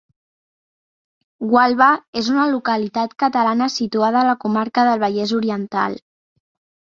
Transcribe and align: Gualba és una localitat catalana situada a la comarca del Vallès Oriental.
Gualba 1.49 1.89
és 2.21 2.29
una 2.35 2.45
localitat 2.53 3.13
catalana 3.23 3.69
situada 3.75 4.19
a 4.23 4.29
la 4.29 4.35
comarca 4.45 4.87
del 4.89 5.03
Vallès 5.05 5.35
Oriental. 5.41 6.01